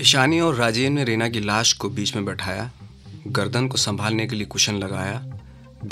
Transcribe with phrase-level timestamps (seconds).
[0.00, 2.70] ईशानी और राजीव ने रीना की लाश को बीच में बैठाया
[3.28, 5.20] गर्दन को संभालने के लिए कुशन लगाया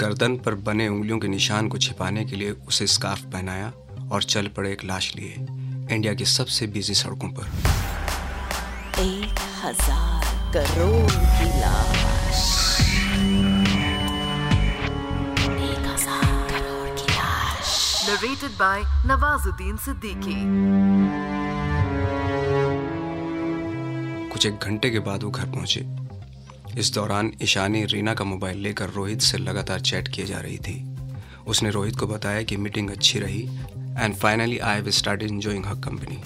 [0.01, 3.73] गर्दन पर बने उंगलियों के निशान को छिपाने के लिए उसे स्कार्फ पहनाया
[4.13, 5.35] और चल पड़े एक लाश लिए
[5.95, 7.47] इंडिया की सबसे बिज़ी सड़कों पर।
[9.01, 10.25] एक हज़ार
[10.55, 12.41] करोड़ की लाश।
[15.49, 17.77] एक हज़ार करोड़ की लाश।
[18.09, 18.79] Narrated by
[19.13, 21.30] Nawazuddin Siddiqui.
[24.41, 25.81] कुछ एक घंटे के बाद वो घर पहुँचे।
[26.81, 30.97] इस दौरान ईशानी रीना का मोबाइल लेकर रोहित से लगातार चैट किए जा रही थी।
[31.47, 33.43] उसने रोहित को बताया कि मीटिंग अच्छी रही
[33.99, 36.19] and finally I have started enjoying her company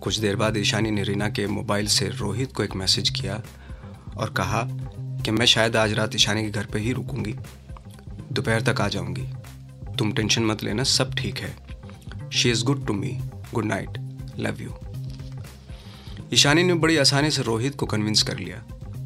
[0.00, 3.40] कुछ देर बाद ईशानी ने रीना के मोबाइल से रोहित को एक मैसेज किया
[4.16, 4.66] और कहा
[5.24, 7.34] कि मैं शायद आज रात ईशानी के घर पर ही रुकूँगी।
[8.32, 9.28] दोपहर तक आ जाऊँगी।
[9.98, 11.56] तुम टेंशन मत लेना, सब ठीक है।
[12.32, 13.18] She is good to me
[13.54, 13.98] good night
[14.38, 14.91] love you
[16.34, 18.56] Ishani ने बड़ी आसानी से रोहित को कन्विंस कर लिया।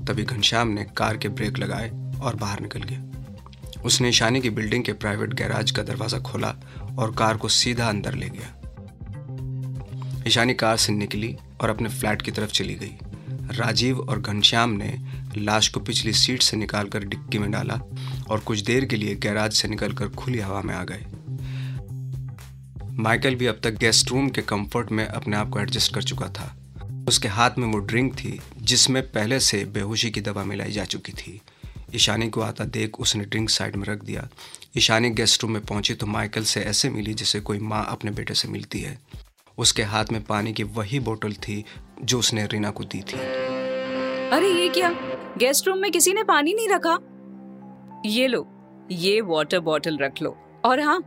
[0.04, 1.90] तभी घनश्याम ने कार के ब्रेक लगाए
[2.23, 6.54] और बाहर निकल गया। उसने ईशानी की बिल्डिंग के प्राइवेट गैराज का दरवाज़ा खोला
[6.98, 8.52] और कार को सीधा अंदर ले गया।
[10.26, 12.96] ईशानी कार से निकली और अपने फ्लैट की तरफ़ चली गई।
[13.56, 14.98] राजीव और घनश्याम ने
[15.36, 17.80] लाश को पिछली सीट से निकालकर डिक्की में डाला
[18.30, 21.06] और कुछ देर के लिए गैराज से निकलकर खुली हवा में आ गए।
[22.92, 26.29] माइकल भी अब तक गेस्ट रूम के कंफर्ट में अपने आप को एडजस्ट कर चुका
[26.29, 26.55] था।
[27.09, 31.13] उसके हाथ में वो ड्रिंक थी, जिसमें पहले से बेहोशी की दवा मिलाई जा चुकी
[31.13, 31.40] थी।
[31.95, 34.29] ईशानी को आता देख उसने ड्रिंक साइड में रख दिया।
[34.76, 38.35] ईशानी गेस्ट रूम में पहुँची तो माइकल से ऐसे मिली जैसे कोई माँ अपने बेटे
[38.35, 38.98] से मिलती है।
[39.59, 41.65] उसके हाथ में पानी की वही बोतल थी
[42.02, 43.18] जो उसने रीना को दी थी।
[44.30, 44.91] अरे, ये क्या?
[45.38, 46.98] गेस्ट रूम में किसी ने पानी नहीं रखा?
[48.07, 48.48] ये लो,
[48.91, 51.01] ये वाटर बॉटल रख लो। और हाँ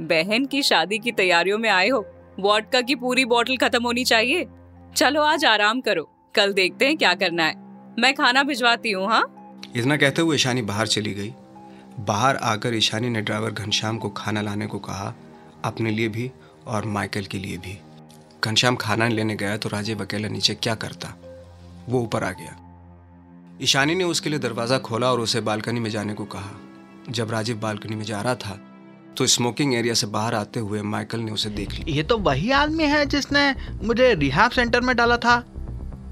[0.00, 2.06] बहन की शादी की तैयारियों में आए हो।
[2.38, 4.46] वॉडका की पूरी बोतल खत्म होनी चाहिए।
[4.96, 6.02] चलो आज आराम करो।
[6.34, 7.54] कल देखते हैं क्या करना है।
[7.98, 9.22] मैं खाना भिजवाती हूँ हाँ?
[9.76, 11.32] इतना कहते हुए ईशानी बाहर चली गई।
[12.00, 15.14] बाहर आकर ईशानी ने ड्राइवर घनश्याम को खाना लाने को कहा,
[15.64, 16.30] अपने लिए भी
[16.66, 17.78] और माइकल के लिए भी।
[18.44, 21.14] घनश्याम खाना लेने गया तो राजीव अकेला नीचे क्या करता?
[21.88, 22.56] वो ऊपर आ गया।
[23.62, 26.50] ईशानी ने उसके लिए दरवाज़ा खोला और उसे बालकनी में जाने को कहा।
[27.08, 28.58] जब राजीव बालकनी में जा रहा था
[29.16, 32.50] तो स्मोकिंग एरिया से बाहर आते हुए माइकल ने उसे देख लिया। ये तो वही
[32.50, 35.42] आदमी है जिसने मुझे रिहाब सेंटर में डाला था।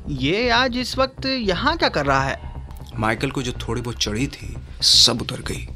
[0.08, 2.40] ये आज इस वक्त यहाँ क्या कर रहा है?
[2.96, 5.66] माइकल को जो थोड़ी बहुत चढ़ी थी सब उतर गई।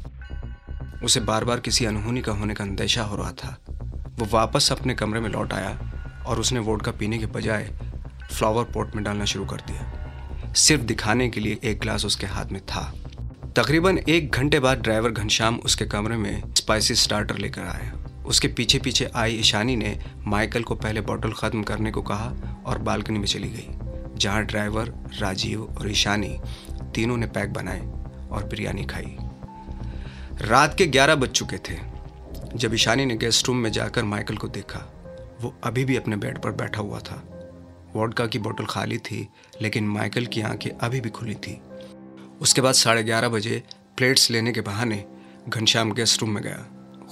[1.03, 3.57] उसे बार बार किसी अनहोनी का होने का अंदेशा हो रहा था।
[4.19, 7.69] वो वापस अपने कमरे में लौट आया और उसने वोडका पीने के बजाय
[8.31, 12.45] फ्लावर पॉट में डालना शुरू कर दिया। सिर्फ़ दिखाने के लिए एक ग्लास उसके हाथ
[12.45, 12.93] में था।
[13.55, 18.79] तकरीबन एक घंटे बाद ड्राइवर घनश्याम उसके कमरे में स्पाइसी स्टार्टर लेकर आया। उसके पीछे
[18.79, 19.97] पीछे आई ईशानी ने
[20.27, 23.67] माइकल को पहले बॉटल ख़त्म करने को कहा और बालकनी में चली गई,
[24.17, 26.37] जहाँ ड्राइवर, राजीव और ईशानी
[26.95, 27.81] तीनों ने पैक बनाए
[28.31, 29.17] और बिरयानी खाई।
[30.41, 31.77] रात के ग्यारह बज चुके थे,
[32.55, 34.79] जब ईशानी ने गेस्ट रूम में जाकर माइकल को देखा।
[35.41, 37.23] वो अभी भी अपने बेड पर बैठा हुआ था।
[37.95, 39.27] वोडका की बोतल खाली थी,
[39.61, 41.59] लेकिन माइकल की आँखें अभी भी खुली थी।
[42.43, 43.61] उसके बाद साढ़े ग्यारह बजे
[43.97, 45.03] प्लेट्स लेने के बहाने
[45.49, 46.57] घनश्याम गेस्ट रूम में गया।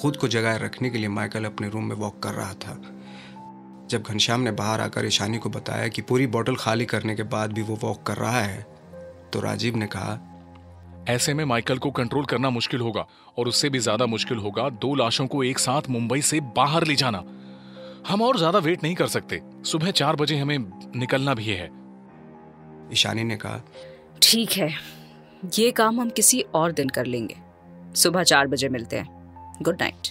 [0.01, 2.73] खुद को जगाए रखने के लिए माइकल अपने रूम में वॉक कर रहा था।
[3.91, 7.53] जब घनश्याम ने बाहर आकर ईशानी को बताया कि पूरी बॉटल खाली करने के बाद
[7.53, 8.61] भी वो वॉक कर रहा है
[9.33, 10.19] तो राजीव ने कहा
[11.09, 13.05] ऐसे में माइकल को कंट्रोल करना मुश्किल होगा
[13.37, 16.95] और उससे भी ज़्यादा मुश्किल होगा दो लाशों को एक साथ मुंबई से बाहर ले
[16.95, 17.23] जाना।
[18.07, 20.57] हम और ज़्यादा वेट नहीं कर सकते। सुबह चार बजे हमें
[20.95, 21.69] निकलना भी है।
[22.93, 23.61] ईशानी ने कहा
[24.21, 24.69] ठीक है।
[25.45, 27.35] ये काम हम किसी और दिन कर लेंगे।
[27.95, 30.09] सुबह चार बजे मिलते हैं। गुड नाइट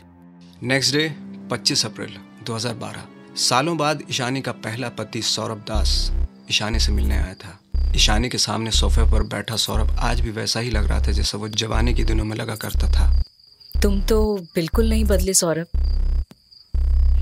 [0.62, 1.14] नेक्स्ट डे
[1.50, 3.04] 25 अप्रैल 2012
[3.36, 6.12] सालों बाद ईशानी का पहला पति सौरभ दास
[6.50, 7.58] ईशानी से मिलने आया था।
[7.96, 11.38] ईशानी के सामने सोफे पर बैठा सौरभ आज भी वैसा ही लग रहा था जैसा
[11.38, 13.22] वो जवानी के दिनों में लगा करता था।
[13.82, 15.66] तुम तो बिल्कुल नहीं बदले सौरभ।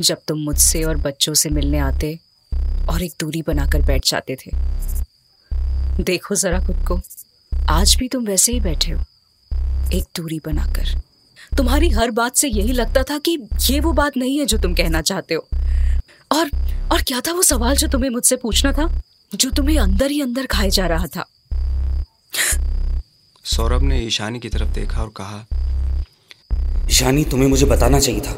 [0.00, 2.18] जब तुम मुझसे और बच्चों से मिलने आते
[2.91, 4.50] और एक दूरी बनाकर बैठ जाते थे।
[6.03, 7.00] देखो जरा खुद को।
[7.68, 9.00] आज भी तुम वैसे ही बैठे हो।
[9.94, 11.00] एक दूरी बनाकर।
[11.56, 13.36] तुम्हारी हर बात से यही लगता था कि
[13.70, 15.47] ये वो बात नहीं है जो तुम कहना चाहते हो।
[16.32, 16.50] और
[16.92, 18.86] और क्या था वो सवाल जो तुम्हें मुझसे पूछना था?
[19.34, 21.26] जो तुम्हें अंदर ही अंदर खाए जा रहा था।
[23.44, 25.47] सौरभ ने ईशानी की तरफ़ देखा और कहा
[26.91, 28.32] ईशानी तुम्हें मुझे बताना चाहिए था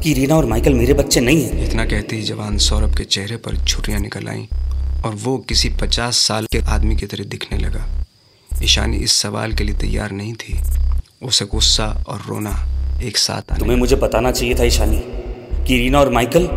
[0.00, 3.36] कि रीना और माइकल मेरे बच्चे नहीं हैं। इतना कहते ही जवान सौरभ के चेहरे
[3.36, 4.46] पर छुरियाँ निकल आईं
[5.02, 7.97] और वो किसी पचास साल के आदमी की तरह दिखने लगा।
[8.62, 10.58] ईशानी इस सवाल के लिए तैयार नहीं थी।
[11.22, 12.54] उसे गुस्सा और रोना
[13.04, 15.00] एक साथ आने तुम्हें मुझे बताना चाहिए था ईशानी
[15.66, 16.48] कि रीना और माइकल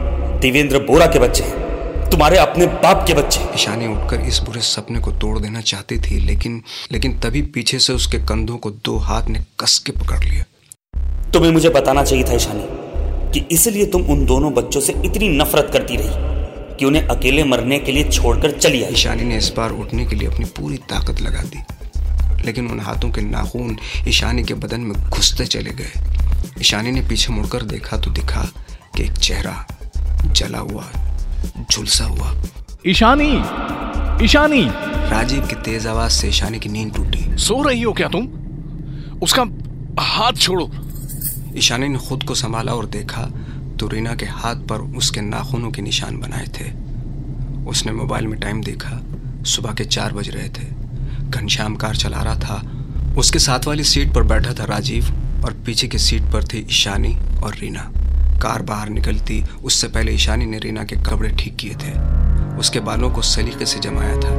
[0.42, 5.00] देवेंद्र बोरा के बच्चे हैं। तुम्हारे अपने बाप के बच्चे ईशानी उठकर इस बुरे सपने
[5.00, 6.62] को तोड़ देना चाहती थी लेकिन
[6.92, 10.44] लेकिन तभी पीछे से उसके कंधों को दो हाथ ने कस के पकड़ लिया।
[11.33, 12.65] तुम्हें मुझे बताना चाहिए था ईशानी
[13.33, 16.30] कि इसलिए तुम उन दोनों बच्चों से इतनी नफरत करती रही
[16.75, 20.15] कि उन्हें अकेले मरने के लिए छोड़कर चली आई। ईशानी ने इस बार उठने के
[20.15, 21.63] लिए अपनी पूरी ताकत लगा दी।
[22.45, 23.77] लेकिन उन हाथों के नाखून
[24.07, 25.91] ईशानी के बदन में घुसते चले गए।
[26.59, 28.41] ईशानी ने पीछे मुड़कर देखा तो दिखा
[28.95, 29.65] कि एक चेहरा
[30.23, 30.85] जला हुआ
[31.71, 32.33] झुलसा हुआ।
[32.88, 33.31] ईशानी
[34.25, 34.63] ईशानी।
[35.09, 38.27] राजीव की तेज आवाज़ से ईशानी की नींद टूटी। सो रही हो क्या तुम?
[39.21, 39.45] उसका
[39.99, 40.69] हाथ छोड़ो।
[41.55, 43.21] ईशानी ने खुद को संभाला और देखा
[43.79, 46.69] तो रीना के हाथ पर उसके नाखूनों के निशान बनाए थे।
[47.69, 48.99] उसने मोबाइल में टाइम देखा।
[49.45, 50.80] सुबह के चार बज रहे थे।
[51.31, 52.61] घनश्याम कार चला रहा था।
[53.17, 55.05] उसके साथ वाली सीट पर बैठा था राजीव
[55.45, 57.91] और पीछे की सीट पर थी ईशानी और रीना।
[58.39, 61.91] कार बाहर निकलती, उससे पहले ईशानी ने रीना के कपड़े ठीक किए थे।
[62.57, 64.33] उसके बालों को सलीके से जमाया था।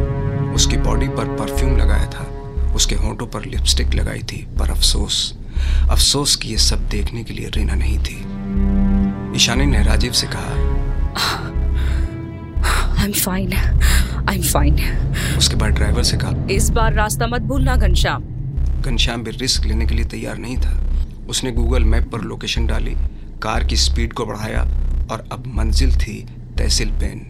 [0.52, 2.26] उसकी बॉडी पर परफ्यूम लगाया था।
[2.74, 5.34] उसके होंठों पर लिपस्टिक लगाई थी, पर अफसोस।
[5.90, 8.16] अफसोस कि ये सब देखने के लिए रीना नहीं थी।
[9.36, 10.72] ईशानी ने राजीव से कहा
[12.98, 13.52] I am fine
[14.28, 14.76] I am fine
[15.38, 18.24] उसके बाद ड्राइवर से कहा इस बार रास्ता मत भूलना घनश्याम।
[18.82, 20.78] घनश्याम भी रिस्क लेने के लिए तैयार नहीं था।
[21.28, 22.94] उसने गूगल मैप पर लोकेशन डाली
[23.42, 24.62] कार की स्पीड को बढ़ाया
[25.10, 26.14] और अब मंजिल थी
[26.58, 27.26] तहसील पेन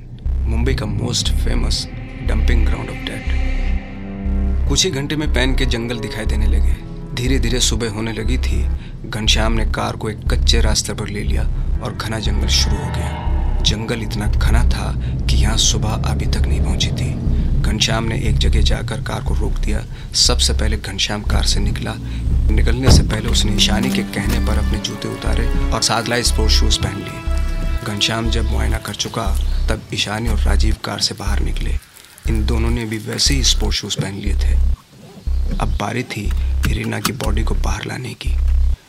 [0.48, 1.86] मुंबई का most famous
[2.28, 6.76] dumping ground of dead कुछ ही घंटे में पेन के जंगल दिखाई देने लगे।
[7.14, 8.62] धीरे धीरे सुबह होने लगी थी।
[9.08, 11.42] घनश्याम ने कार को एक कच्चे रास्ते पर ले लिया
[11.82, 13.31] और घना जंगल शुरू हो गया।
[13.72, 14.92] जंगल इतना घना था
[15.26, 17.10] कि यहाँ सुबह अभी तक नहीं पहुँची थी।
[17.62, 19.84] घनश्याम ने एक जगह जाकर कार को रोक दिया।
[20.14, 21.94] सबसे पहले घनश्याम कार से निकला।
[22.50, 26.78] निकलने से पहले उसने ईशानी के कहने पर अपने जूते उतारे और सादलाई स्पोर्ट्स शूज़
[26.78, 29.26] पहन लिए। घनश्याम जब मुआयना कर चुका,
[29.68, 31.78] तब ईशानी और राजीव कार से बाहर निकले।
[32.28, 34.54] इन दोनों ने भी वैसे ही स्पोर्ट्स शूज़ पहन लिए थे।
[35.60, 36.30] अब बारी थी
[36.66, 38.36] रीना की बॉडी को बाहर लाने की।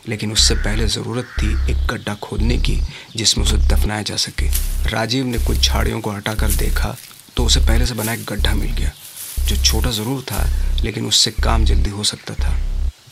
[0.08, 2.78] लेकिन उससे पहले ज़रूरत थी एक गड्ढा खोदने की,
[3.16, 4.48] जिसमें उसे दफनाया जा सके।
[4.90, 6.96] राजीव ने कुछ झाड़ियों को हटाकर देखा
[7.36, 8.92] तो उसे पहले से बना एक गड्ढा मिल गया,
[9.40, 10.44] जो छोटा ज़रूर था,
[10.82, 12.56] लेकिन उससे काम जल्दी हो सकता था।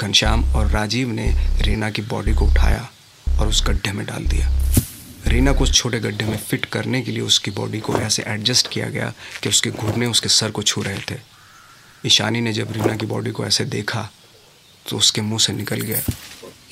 [0.01, 1.27] घनश्याम और राजीव ने
[1.63, 2.89] रीना की बॉडी को उठाया
[3.27, 4.49] और उस गड्ढे में डाल दिया।
[5.27, 8.69] रीना को उस छोटे गड्ढे में फिट करने के लिए उसकी बॉडी को ऐसे एडजस्ट
[8.73, 9.13] किया गया
[9.43, 11.19] कि उसके घुटने उसके सर को छू रहे थे।
[12.07, 14.09] ईशानी ने जब रीना की बॉडी को ऐसे देखा
[14.87, 16.01] तो उसके मुँह से निकल गया।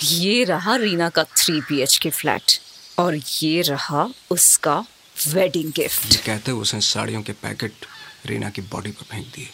[0.02, 2.52] ये रहा रीना का थ्री बी के फ्लैट
[2.98, 4.84] और ये रहा उसका
[5.28, 7.86] वेडिंग गिफ्ट कहते उसने साड़ियों के पैकेट
[8.26, 9.48] रीना की बॉडी पर फेंक दिए।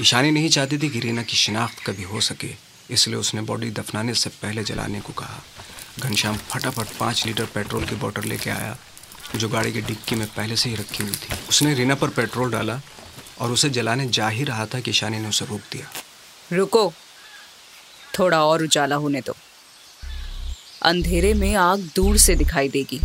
[0.00, 2.50] ईशानी नहीं चाहती थी कि रीना की शिनाख्त कभी हो सके
[2.90, 5.42] इसलिए उसने बॉडी दफनाने से पहले जलाने को कहा।
[5.98, 8.76] घनश्याम फटाफट पाँच लीटर पेट्रोल की बोतल लेके आया
[9.36, 12.50] जो गाड़ी की डिक्की में पहले से ही रखी हुई थी। उसने रीना पर पेट्रोल
[12.52, 12.80] डाला
[13.40, 15.90] और उसे जलाने जा ही रहा था कि ईशानी ने उसे रोक दिया।
[16.52, 16.92] रुको
[18.18, 19.34] थोड़ा और उजाला होने दो।
[20.82, 23.00] अंधेरे में आग दूर से दिखाई देगी,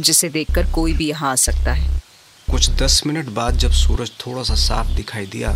[0.00, 2.02] जिसे देखकर कोई भी यहाँ आ सकता है।
[2.48, 5.52] कुछ दस मिनट बाद जब सूरज थोड़ा सा साफ़ दिखाई दिया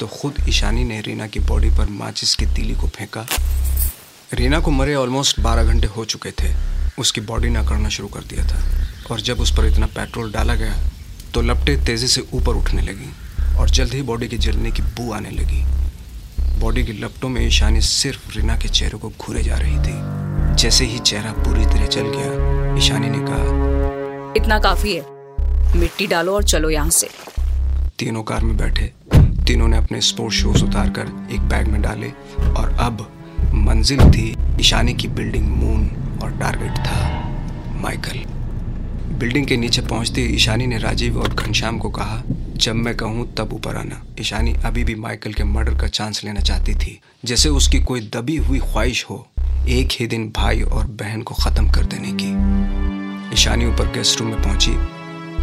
[0.00, 3.26] तो खुद ईशानी ने रीना की बॉडी पर माचिस की तीली को फेंका।
[4.34, 6.52] रीना को मरे ऑलमोस्ट बारह घंटे हो चुके थे।
[6.98, 8.58] उसकी बॉडी ना करना शुरू कर दिया था,
[9.10, 10.74] और जब उस पर इतना पेट्रोल डाला गया
[11.34, 13.10] तो लपटे तेज़ी से ऊपर उठने लगी,
[13.58, 15.62] और जल्द ही बॉडी के जलने की बू आने लगी।
[16.60, 20.84] बॉडी की लपटों में ईशानी सिर्फ़ रीना के चेहरे को घूरे जा रही थी। जैसे
[20.84, 26.44] ही चेहरा पूरी तरह जल गया ईशानी ने कहा इतना काफ़ी है। मिट्टी डालो और
[26.44, 27.08] चलो यहाँ से।
[27.98, 28.92] तीनों कार में बैठे
[29.46, 32.08] तीनों ने अपने स्पोर्ट्स शूज़ उतार कर एक बैग में डाले
[32.58, 33.06] और अब
[33.54, 34.28] मंजिल थी
[34.60, 35.88] ईशानी की बिल्डिंग मून
[36.22, 38.18] और टारगेट था माइकल
[39.18, 42.22] बिल्डिंग के नीचे पहुँचते ईशानी ने राजीव और घनश्याम को कहा
[42.56, 46.40] जब मैं कहूँ तब ऊपर आना। ईशानी अभी भी माइकल के मर्डर का चांस लेना
[46.40, 49.26] चाहती थी। जैसे उसकी कोई दबी हुई ख्वाहिश हो,
[49.68, 54.30] एक ही दिन भाई और बहन को ख़त्म कर देने की। ईशानी ऊपर गेस्ट रूम
[54.30, 54.72] में पहुँची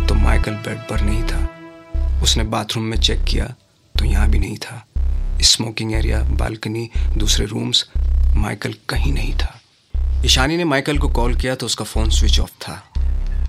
[0.08, 3.46] तो माइकल बेड पर नहीं था। उसने बाथरूम में चेक किया
[3.96, 4.86] तो यहाँ भी नहीं था।
[5.42, 7.86] स्मोकिंग एरिया, बालकनी, दूसरे रूम्स,
[8.36, 9.58] माइकल कहीं नहीं था।
[10.26, 12.84] ईशानी ने माइकल को कॉल किया तो उसका फ़ोन स्विच ऑफ़ था।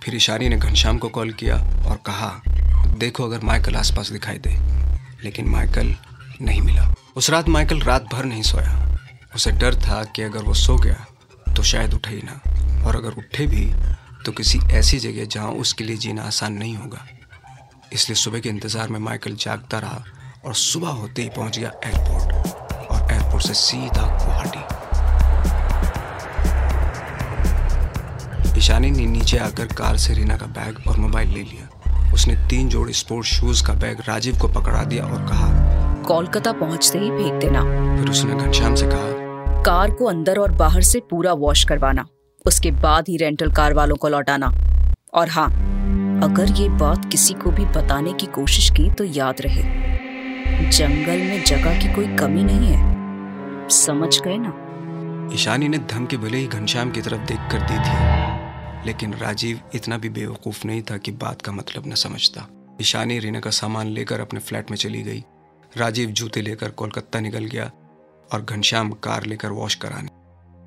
[0.04, 2.31] फिर ईशानी ने घनश्याम को कॉल किया और कहा
[2.94, 4.50] देखो अगर माइकल आसपास दिखाई दे,
[5.25, 5.94] लेकिन माइकल
[6.42, 8.96] नहीं मिला। उस रात माइकल रात भर नहीं सोया।
[9.34, 11.06] उसे डर था कि अगर वो सो गया
[11.46, 12.40] तो शायद उठे ही ना।
[12.87, 13.64] और अगर उठे भी
[14.25, 17.06] तो किसी ऐसी जगह जहाँ उसके लिए जीना आसान नहीं होगा।
[17.92, 20.04] इसलिए सुबह के इंतज़ार में माइकल जागता रहा
[20.44, 22.32] और सुबह होते ही पहुँच गया एयरपोर्ट,
[22.90, 24.61] और एयरपोर्ट से सीधा गुवाहाटी।
[28.58, 31.68] ईशानी ने नीचे आकर कार से रीना का बैग और मोबाइल ले लिया।
[32.14, 35.50] उसने तीन जोड़ी स्पोर्ट्स शूज़ का बैग राजीव को पकड़ा दिया और कहा
[36.07, 37.62] कोलकाता पहुँचते ही फेंक देना।
[37.97, 42.07] फिर उसने घनश्याम से कहा कार को अंदर और बाहर से पूरा वॉश करवाना
[42.45, 44.47] उसके बाद ही रेंटल कार वालों को लौटाना।
[45.14, 45.49] और हाँ
[46.25, 49.62] अगर ये बात किसी को भी बताने की कोशिश की तो याद रहे
[50.71, 54.52] जंगल में जगह की कोई कमी नहीं है। समझ गए ना?
[55.35, 58.41] ईशानी ने धमकी भले ही घनश्याम की तरफ़ देख कर दी थी।
[58.86, 62.48] लेकिन राजीव इतना भी बेवकूफ़ नहीं था कि बात का मतलब न समझता।
[62.80, 65.24] ईशानी रीना का सामान लेकर अपने फ्लैट में चली गई।
[65.76, 67.70] राजीव जूते लेकर कोलकाता निकल गया
[68.32, 70.08] और घनश्याम कार लेकर वॉश कराने।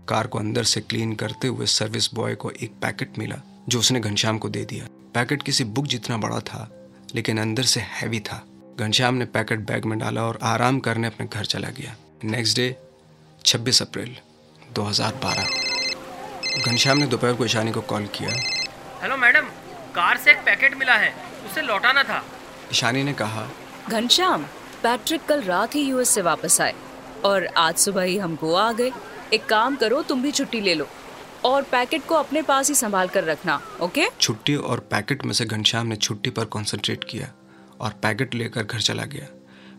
[0.10, 4.00] कार को अंदर से क्लीन करते हुए सर्विस बॉय को एक पैकेट मिला, जो उसने
[4.00, 8.46] घनश्याम को दे दिया। पैकेट किसी बुक जितना बड़ा था, लेकिन अंदर से हैवी था।
[8.80, 12.78] घनश्याम ने पैकेट बैग में डाला और आराम करने अपने घर चला गया। नेक्स्ट डे
[13.46, 14.16] 26 अप्रैल
[14.74, 15.75] 2012
[16.58, 18.30] घनश्याम ने दोपहर को ईशानी को कॉल किया।
[19.02, 19.48] हेलो मैडम
[19.96, 21.14] कार से एक पैकेट मिला है
[21.46, 22.24] उसे लौटाना था।
[22.72, 23.48] ईशानी ने कहा
[23.90, 24.44] घनश्याम
[24.84, 26.74] पैट्रिक कल रात ही यूएस से वापस आए
[27.26, 28.92] और आज सुबह ही हम गोवा आ गए।
[29.34, 30.88] एक काम करो तुम भी छुट्टी ले लो
[31.46, 34.08] और पैकेट को अपने पास ही संभाल कर रखना ओके?
[34.20, 37.32] छुट्टी और पैकेट में से घनश्याम ने छुट्टी पर कंसंट्रेट किया
[37.82, 39.28] और पैकेट लेकर घर चला गया।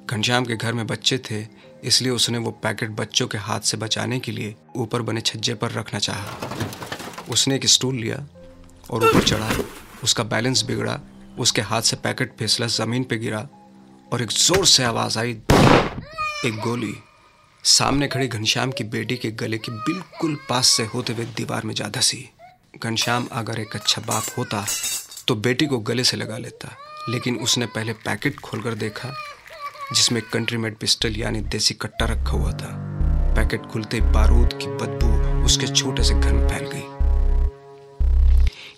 [0.06, 1.42] घनश्याम के घर में बच्चे थे
[1.87, 5.73] इसलिए उसने वो पैकेट बच्चों के हाथ से बचाने के लिए ऊपर बने छज्जे पर
[5.73, 6.57] रखना चाहा।
[7.31, 8.16] उसने एक स्टूल लिया
[8.90, 9.50] और ऊपर चढ़ा।
[10.05, 11.00] उसका बैलेंस बिगड़ा।
[11.38, 13.49] उसके हाथ से पैकेट फिसला ज़मीन पे गिरा
[14.12, 15.31] और एक ज़ोर से आवाज़ आई।
[16.45, 16.95] एक गोली।
[17.64, 21.75] सामने खड़ी घनश्याम की बेटी के गले के बिल्कुल पास से होते हुए दीवार में
[21.75, 22.28] जा धसी।
[22.76, 24.64] घनश्याम, अगर एक अच्छा बाप होता
[25.28, 26.76] तो बेटी को गले से लगा लेता,
[27.09, 29.09] लेकिन उसने पहले पैकेट खोलकर देखा
[29.95, 32.69] जिसमें कंट्री मेड पिस्टल यानी देसी कट्टा रखा हुआ था।
[33.35, 36.85] पैकेट खुलते बारूद की बदबू उसके छोटे से घर में फैल गई।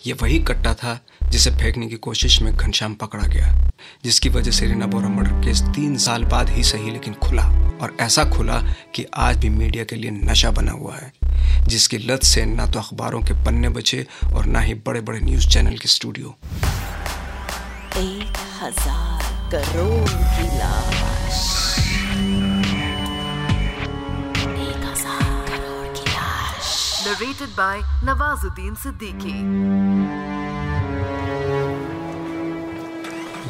[0.06, 3.70] ये वही कट्टा था जिसे फेंकने की कोशिश में घनश्याम पकड़ा गया,
[4.04, 7.42] जिसकी वजह से रीना बोरा मर्डर केस तीन साल बाद ही सही लेकिन खुला।
[7.78, 8.58] और ऐसा खुला
[8.94, 11.12] कि आज भी मीडिया के लिए नशा बना हुआ है,
[11.68, 15.48] जिसकी लत से ना तो अखबारों के पन्ने बचे और ना ही बड़े बड़े न्यूज़
[15.48, 16.36] चैनल के स्टूडियो
[17.96, 19.22] एक हज़ार
[19.52, 20.88] करोड़ की लाश
[27.08, 29.37] Narrated by Nawazuddin Siddiqui.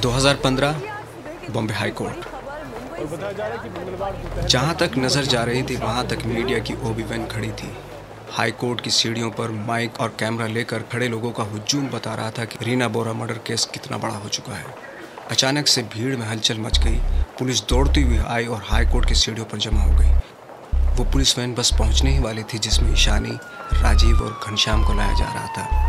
[0.02, 0.74] 2015
[1.50, 2.18] Bombay high court.
[4.48, 7.70] जहाँ तक नज़र जा रही थी, वहाँ तक मीडिया की ओबी वैन खड़ी थी।
[8.32, 12.30] हाई कोर्ट की सीढ़ियों पर माइक और कैमरा लेकर खड़े लोगों का हुजूम बता रहा
[12.30, 14.66] था कि रीना बोरा मर्डर केस कितना बड़ा हो चुका है।
[15.30, 16.96] अचानक से भीड़ में हलचल मच गई।
[17.38, 20.10] पुलिस दौड़ती हुई आई और हाई कोर्ट की सीढ़ियों पर जमा हो गई।
[20.96, 23.38] वो पुलिस वैन बस पहुँचने ही वाली थी, जिसमें ईशानी,
[23.74, 25.88] राजीव और घनश्याम को लाया जा रहा था।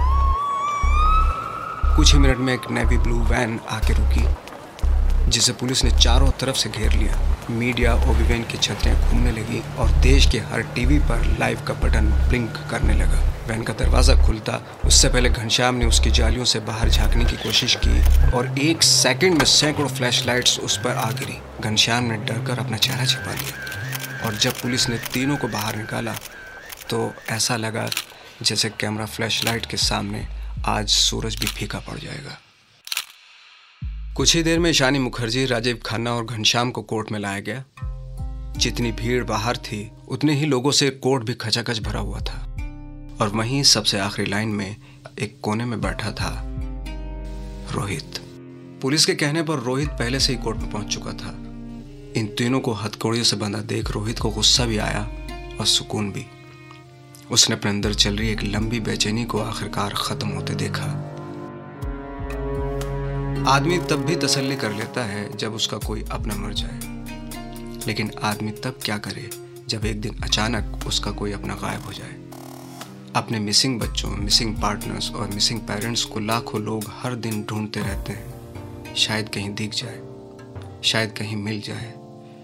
[1.96, 4.27] कुछ ही मिनट में एक नेवी ब्लू वैन आके रुकी,
[5.29, 7.19] जिसे पुलिस ने चारों तरफ़ से घेर लिया।
[7.50, 11.74] मीडिया ओबी वैन की छतरियाँ घूमने लगी और देश के हर टीवी पर लाइव का
[11.74, 16.60] बटन ब्लिंक करने लगा। वैन का दरवाज़ा खुलता। उससे पहले घनश्याम ने उसकी जालियों से
[16.62, 21.10] बाहर झांकने की कोशिश की और एक सेकंड में सैकड़ों फ्लैश लाइट्स उस पर आ
[21.12, 25.48] गिरी। घनश्याम ने डर कर अपना चेहरा छिपा लिया और जब पुलिस ने तीनों को
[25.48, 26.15] बाहर निकाला
[26.89, 27.89] तो ऐसा लगा
[28.41, 30.25] जैसे कैमरा फ्लैश लाइट के सामने
[30.68, 32.38] आज सूरज भी फीका पड़ जाएगा।
[34.18, 37.63] कुछ ही देर में ईशानी मुखर्जी, राजीव खन्ना और घनश्याम को कोर्ट में लाया गया।
[38.58, 42.46] जितनी भीड़ बाहर थी, उतने ही लोगों से कोर्ट भी खचाखच भरा हुआ था।
[43.21, 44.75] और वहीं सबसे आखिरी लाइन में
[45.19, 46.43] एक कोने में बैठा था
[47.71, 48.19] रोहित।
[48.81, 51.29] पुलिस के कहने पर रोहित पहले से ही कोर्ट में पहुँच चुका था।
[52.19, 55.11] इन तीनों को हथकड़ियों से बंधा देख रोहित को गुस्सा भी आया
[55.59, 56.25] और सुकून भी।
[57.31, 60.85] उसने अपने अंदर चल रही एक लंबी बेचैनी को आखिरकार खत्म होते देखा।
[63.47, 66.79] आदमी तब भी तसल्ली कर लेता है जब उसका कोई अपना मर जाए।
[67.88, 69.29] लेकिन आदमी तब क्या करे
[69.67, 72.28] जब एक दिन अचानक उसका कोई अपना गायब हो जाए?
[73.15, 78.13] अपने मिसिंग बच्चों मिसिंग पार्टनर्स और मिसिंग पेरेंट्स को लाखों लोग हर दिन ढूंढते रहते
[78.13, 79.99] हैं। शायद कहीं दिख जाए,
[80.83, 81.93] शायद कहीं मिल जाए,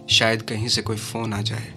[0.10, 1.74] शायद कहीं से कोई फ़ोन आ जाए,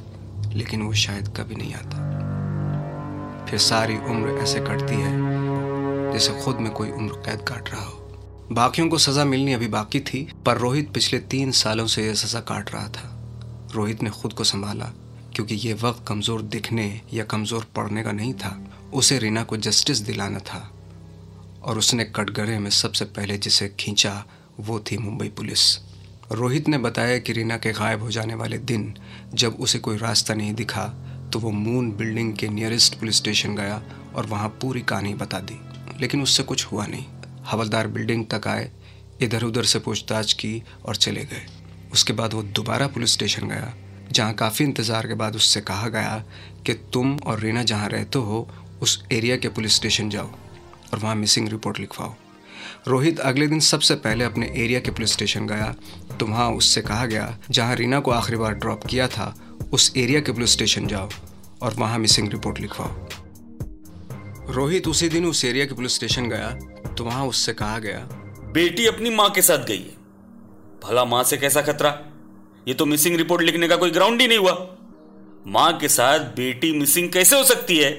[0.55, 6.71] लेकिन वो शायद कभी नहीं आता। फिर सारी उम्र ऐसे कटती है जैसे खुद में
[6.73, 10.93] कोई उम्र कैद काट रहा हो। बाकियों को सजा मिलनी अभी बाकी थी, पर रोहित
[10.93, 13.15] पिछले तीन सालों से यह सजा काट रहा था।
[13.75, 14.93] रोहित ने खुद को संभाला,
[15.35, 18.59] क्योंकि ये वक्त कमज़ोर दिखने या कमज़ोर पड़ने का नहीं था।
[18.93, 20.59] उसे रीना को जस्टिस दिलाना था
[21.63, 24.25] और उसने कटघरे में सबसे पहले जिसे खींचा
[24.61, 25.77] वो थी मुंबई पुलिस।
[26.33, 28.93] रोहित ने बताया कि रीना के गायब हो जाने वाले दिन
[29.35, 30.85] जब उसे कोई रास्ता नहीं दिखा
[31.33, 33.83] तो वो मून बिल्डिंग के नियरेस्ट पुलिस स्टेशन गया
[34.15, 35.59] और वहाँ पूरी कहानी बता दी।
[36.01, 37.05] लेकिन उससे कुछ हुआ नहीं।
[37.47, 38.71] हवलदार बिल्डिंग तक आए
[39.23, 41.47] इधर उधर से पूछताछ की और चले गए।
[41.93, 43.73] उसके बाद वो दोबारा पुलिस स्टेशन गया,
[44.13, 46.23] जहाँ काफ़ी इंतज़ार के बाद उससे कहा गया
[46.67, 48.49] कि तुम और रीना जहाँ रहते हो
[48.83, 50.31] उस एरिया के पुलिस स्टेशन जाओ
[50.93, 52.15] और वहाँ मिसिंग रिपोर्ट लिखवाओ।
[52.89, 55.75] रोहित अगले दिन सबसे पहले अपने एरिया के पुलिस स्टेशन गया
[56.21, 59.35] तो वहाँ उससे कहा गया, जहाँ रीना को आखिरी बार ड्रॉप किया था,
[59.73, 61.09] उस एरिया के पुलिस स्टेशन जाओ
[61.63, 66.51] और वहाँ मिसिंग रिपोर्ट लिखवाओ। रोहित उसी दिन उस एरिया के पुलिस स्टेशन गया
[66.95, 67.99] तो वहाँ उससे कहा गया,
[68.53, 69.97] बेटी अपनी माँ के साथ गई है।
[70.83, 71.91] भला माँ से कैसा खतरा?
[72.69, 74.53] ये तो मिसिंग रिपोर्ट लिखने का कोई ग्राउंड ही नहीं हुआ।
[75.47, 77.91] माँ के साथ बेटी मिसिंग कैसे हो सकती है?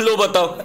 [0.00, 0.62] लो बताओ।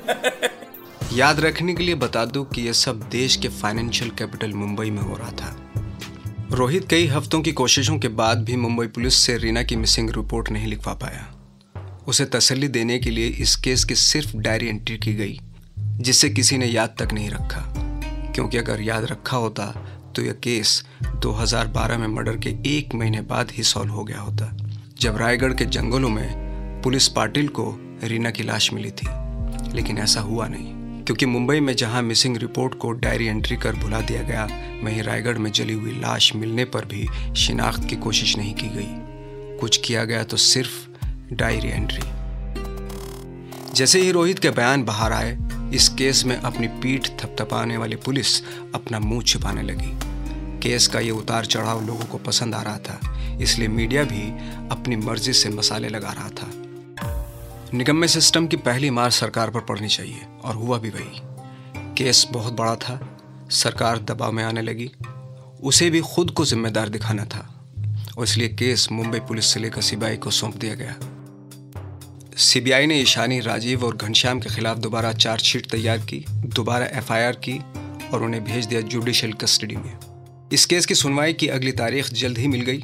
[1.17, 5.01] याद रखने के लिए बता दूँ कि यह सब देश के फाइनेंशियल कैपिटल मुंबई में
[5.01, 5.71] हो रहा था।
[6.51, 10.49] रोहित कई हफ्तों की कोशिशों के बाद भी मुंबई पुलिस से रीना की मिसिंग रिपोर्ट
[10.49, 11.35] नहीं लिखवा पाया।
[12.07, 15.39] उसे तसल्ली देने के लिए इस केस की सिर्फ़ डायरी एंट्री की गई,
[15.79, 17.73] जिसे किसी ने याद तक नहीं रखा।
[18.35, 19.65] क्योंकि अगर याद रखा होता
[20.15, 24.57] तो यह केस 2012 में मर्डर के एक महीने बाद ही सॉल्व हो गया होता।
[25.01, 29.07] जब रायगढ़ के जंगलों में पुलिस पाटिल को रीना की लाश मिली थी,
[29.73, 30.73] लेकिन ऐसा हुआ नहीं।
[31.05, 34.43] क्योंकि मुंबई में जहाँ मिसिंग रिपोर्ट को डायरी एंट्री कर भुला दिया गया,
[34.83, 39.57] वहीं रायगढ़ में जली हुई लाश मिलने पर भी शिनाख्त की कोशिश नहीं की गई।
[39.59, 42.07] कुछ किया गया तो सिर्फ़ डायरी एंट्री
[43.75, 45.37] जैसे ही रोहित के बयान बाहर आए,
[45.73, 48.41] इस केस में अपनी पीठ थपथपाने वाली पुलिस
[48.75, 49.91] अपना मुँह छिपाने लगी।
[50.59, 52.99] केस का ये उतार चढ़ाव लोगों को पसंद आ रहा था,
[53.41, 54.21] इसलिए मीडिया भी
[54.71, 56.51] अपनी मर्ज़ी से मसाले लगा रहा था।
[57.73, 61.21] निगम्य सिस्टम की पहली मार सरकार पर पड़नी चाहिए, और हुआ भी वही।
[61.97, 63.17] केस बहुत बड़ा था,
[63.51, 64.91] सरकार दबाव में आने लगी,
[65.63, 67.63] उसे भी खुद को जिम्मेदार दिखाना था,
[68.17, 70.95] और इसलिए केस मुंबई पुलिस से लेकर सीबीआई को सौंप दिया गया।
[72.37, 77.61] सीबीआई ने ईशानी, राजीव और घनश्याम के खिलाफ दोबारा चार्जशीट तैयार की, दोबारा एफआईआर की,
[78.13, 79.97] और उन्हें भेज दिया जुडिशियल कस्टडी में।
[80.51, 82.83] इस केस की सुनवाई की अगली तारीख जल्द ही मिल गई।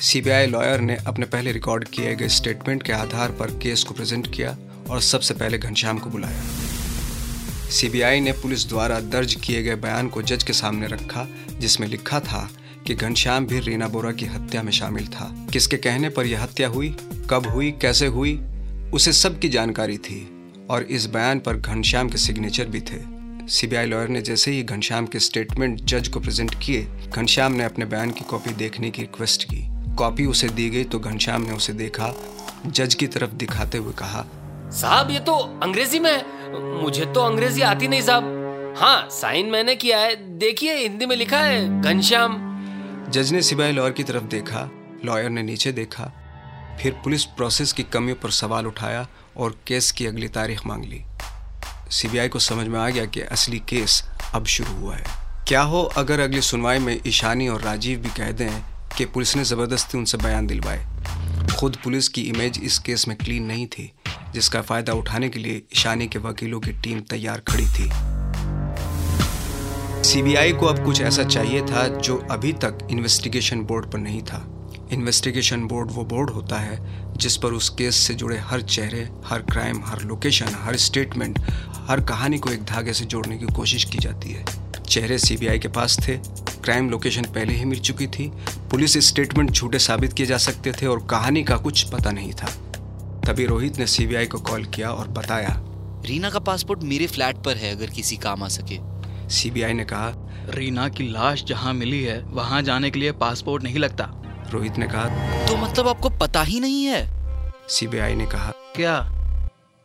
[0.00, 4.34] सीबीआई लॉयर ने अपने पहले रिकॉर्ड किए गए स्टेटमेंट के आधार पर केस को प्रेजेंट
[4.34, 4.56] किया
[4.90, 6.42] और सबसे पहले घनश्याम को बुलाया।
[7.70, 11.26] सीबीआई ने पुलिस द्वारा दर्ज किए गए बयान को जज के सामने रखा,
[11.58, 12.50] जिसमें लिखा था
[12.86, 16.68] कि घनश्याम भी रीना बोरा की हत्या में शामिल था। किसके कहने पर यह हत्या
[16.68, 16.96] हुई,
[17.30, 18.36] कब हुई, कैसे हुई,
[18.94, 23.00] उसे सब की जानकारी थी और इस बयान पर घनश्याम के सिग्नेचर भी थे।
[23.48, 27.84] सीबीआई लॉयर ने जैसे ही घनश्याम के स्टेटमेंट जज को प्रेजेंट किए, घनश्याम ने अपने
[27.84, 31.72] बयान की कॉपी देखने की रिक्वेस्ट की। कॉपी उसे दी गई तो घनश्याम ने उसे
[31.72, 32.12] देखा
[32.66, 34.24] जज की तरफ़ दिखाते हुए कहा
[34.72, 35.32] साहब ये तो
[35.62, 40.74] अंग्रेज़ी में है। मुझे तो अंग्रेज़ी आती नहीं साहब। हाँ साइन मैंने किया है। देखिए
[40.74, 42.36] हिंदी में लिखा है घनश्याम।
[43.10, 44.68] जज ने सिपाही लॉयर की तरफ़ देखा
[45.04, 46.12] लॉयर ने नीचे देखा
[46.82, 49.06] फिर पुलिस प्रोसेस की कमियों पर सवाल उठाया
[49.36, 51.02] और केस की अगली तारीख मांग ली।
[51.90, 54.02] सीबीआई को समझ में आ गया कि असली केस
[54.34, 55.04] अब शुरू हुआ है।
[55.48, 58.50] क्या हो अगर अगली सुनवाई में ईशानी और राजीव भी कह दें
[58.98, 60.84] कि पुलिस ने ज़बरदस्ती उनसे बयान दिलवाए।
[61.58, 63.90] खुद पुलिस की इमेज इस केस में क्लीन नहीं थी,
[64.32, 67.90] जिसका फ़ायदा उठाने के लिए ईशानी के वकीलों की टीम तैयार खड़ी थी।
[70.02, 74.44] सीबीआई को अब कुछ ऐसा चाहिए था जो अभी तक इन्वेस्टिगेशन बोर्ड पर नहीं था।
[74.92, 76.78] इन्वेस्टिगेशन बोर्ड वो बोर्ड होता है,
[77.16, 81.38] जिस पर उस केस से जुड़े हर चेहरे, हर क्राइम हर लोकेशन हर स्टेटमेंट
[81.88, 84.44] हर कहानी को एक धागे से जोड़ने की कोशिश की जाती है।
[84.86, 86.16] चेहरे सीबीआई के पास थे।
[86.64, 88.32] क्राइम लोकेशन पहले ही मिल चुकी थी।
[88.70, 92.46] पुलिस स्टेटमेंट झूठे साबित किए जा सकते थे और कहानी का कुछ पता नहीं था।
[93.26, 95.60] तभी रोहित ने सीबीआई को कॉल किया और बताया।
[96.06, 98.78] रीना का पासपोर्ट मेरे फ्लैट पर है अगर किसी काम आ सके।
[99.30, 100.12] सीबीआई ने कहा
[100.50, 104.10] रीना की लाश जहाँ मिली है वहाँ जाने के लिए पासपोर्ट नहीं लगता।
[104.50, 107.52] रोहित ने कहा तो मतलब आपको पता ही नहीं है?
[107.68, 108.98] सीबीआई ने कहा क्या?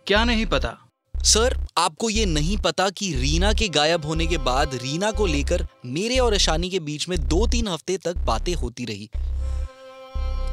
[0.07, 0.77] क्या नहीं पता?
[1.23, 5.65] सर आपको ये नहीं पता कि रीना के गायब होने के बाद रीना को लेकर
[5.85, 9.09] मेरे और ईशानी के बीच में दो तीन हफ़्ते तक बातें होती रही।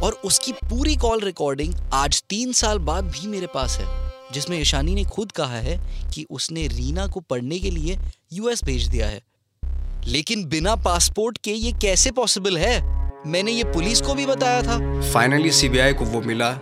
[0.03, 4.95] और उसकी पूरी कॉल रिकॉर्डिंग आज तीन साल बाद भी मेरे पास है, जिसमें ईशानी
[4.95, 5.79] ने खुद कहा है
[6.11, 7.99] कि उसने रीना को पढ़ने के लिए
[8.33, 9.23] यूएस भेज दिया है।
[10.07, 12.81] लेकिन बिना पासपोर्ट के ये कैसे पॉसिबल है?
[13.27, 14.79] मैंने ये पुलिस को भी बताया था।
[15.13, 16.53] फाइनली सीबीआई को वो मिला,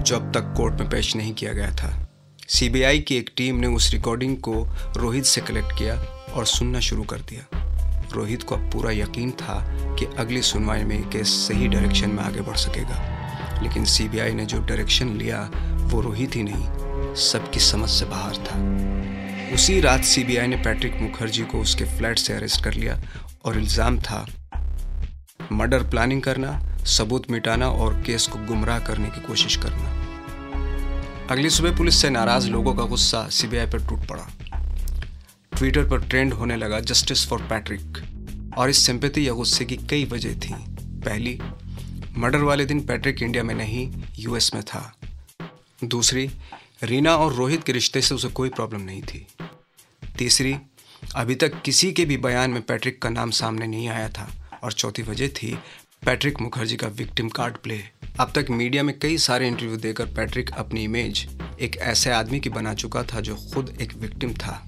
[0.00, 2.06] जो अब तक कोर्ट में पेश नहीं किया गया था।
[2.50, 4.52] सीबीआई की एक टीम ने उस रिकॉर्डिंग को
[4.96, 5.94] रोहित से कलेक्ट किया
[6.34, 7.44] और सुनना शुरू कर दिया।
[8.12, 9.58] रोहित को अब पूरा यकीन था
[9.96, 14.58] कि अगली सुनवाई में केस सही डायरेक्शन में आगे बढ़ सकेगा। लेकिन सीबीआई ने जो
[14.58, 15.50] डायरेक्शन लिया,
[15.82, 21.42] वो रोहित ही नहीं, सबकी समझ से बाहर था। उसी रात सीबीआई ने पैट्रिक मुखर्जी
[21.42, 23.00] को उसके फ्लैट से अरेस्ट कर लिया
[23.44, 24.26] और इल्ज़ाम था
[25.52, 29.99] मर्डर प्लानिंग करना, सबूत मिटाना और केस को गुमराह करने की कोशिश करना।
[31.30, 34.30] अगली सुबह पुलिस से नाराज़ लोगों का गुस्सा सीबीआई पर टूट पड़ा।
[35.58, 37.98] ट्विटर पर ट्रेंड होने लगा जस्टिस फॉर पैट्रिक
[38.58, 41.40] और इस सिंपैथी या गुस्से की कई वजह थी। पहली,
[42.16, 44.96] मर्डर वाले दिन पैट्रिक इंडिया में नहीं, यूएस में था।
[45.84, 46.30] दूसरी,
[46.82, 49.26] रीना और रोहित के रिश्ते से उसे कोई प्रॉब्लम नहीं थी।
[50.18, 50.56] तीसरी,
[51.14, 54.30] अभी तक किसी के भी बयान में पैट्रिक का नाम सामने नहीं आया था
[54.62, 55.58] और चौथी वजह थी,
[56.04, 60.50] पैट्रिक मुखर्जी का विक्टिम कार्ड प्ले। अब तक मीडिया में कई सारे इंटरव्यू देकर पैट्रिक
[60.52, 61.26] अपनी इमेज
[61.60, 64.66] एक ऐसे आदमी की बना चुका था जो खुद एक विक्टिम था।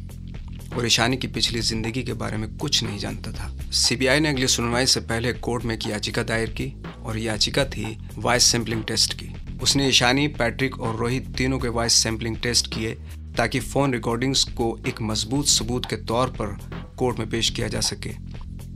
[0.76, 4.46] और ईशानी की पिछली ज़िंदगी के बारे में कुछ नहीं जानता था। सीबीआई ने अगली
[4.46, 6.72] सुनवाई से पहले कोर्ट में एक याचिका दायर की
[7.04, 12.02] और याचिका थी वॉइस सैंपलिंग टेस्ट की। उसने ईशानी पैट्रिक और रोहित तीनों के वॉइस
[12.02, 12.94] सैंपलिंग टेस्ट किए
[13.36, 16.56] ताकि फ़ोन रिकॉर्डिंग्स को एक मज़बूत सबूत के तौर पर
[16.98, 18.10] कोर्ट में पेश किया जा सके।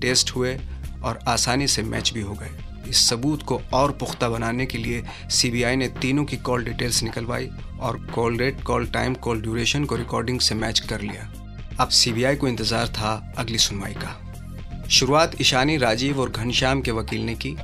[0.00, 0.56] टेस्ट हुए
[1.04, 2.50] और आसानी से मैच भी हो गए।
[2.88, 7.48] इस सबूत को और पुख्ता बनाने के लिए सीबीआई ने तीनों की कॉल डिटेल्स निकलवाई
[7.80, 11.30] और call rate, call time, call duration को रिकॉर्डिंग से मैच कर लिया।
[11.80, 17.20] अब सीबीआई को इंतज़ार था अगली सुनवाई का। शुरुआत ईशानी राजीव और घनश्याम के वकील
[17.20, 17.56] ने की।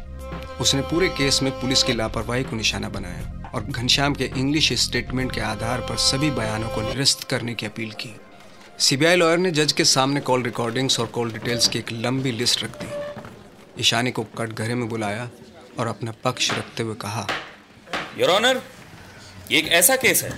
[0.61, 5.32] उसने पूरे केस में पुलिस की लापरवाही को निशाना बनाया और घनश्याम के इंग्लिश स्टेटमेंट
[5.32, 8.14] के आधार पर सभी बयानों को निरस्त करने की अपील की।
[8.78, 12.62] सीबीआई लॉयर ने जज के सामने कॉल रिकॉर्डिंग्स और कॉल डिटेल्स की एक लंबी लिस्ट
[12.64, 13.01] रख दी।
[13.80, 15.30] ईशानी को कटघरे में बुलाया
[15.78, 17.26] और अपना पक्ष रखते हुए कहा
[18.18, 18.62] योर ऑनर
[19.50, 20.32] ये एक ऐसा केस है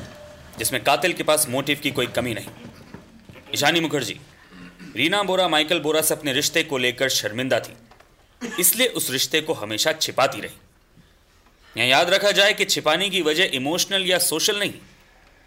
[0.59, 2.49] जिसमें कातिल के पास मोटिव की कोई कमी नहीं।
[3.55, 4.19] ईशानी मुखर्जी,
[4.97, 7.77] रीना बोरा, माइकल बोरा से अपने रिश्ते को लेकर शर्मिंदा थी,
[8.61, 10.57] इसलिए उस रिश्ते को हमेशा छिपाती रही।
[11.77, 14.75] यहाँ याद रखा जाए कि छिपाने की वजह इमोशनल या सोशल नहीं,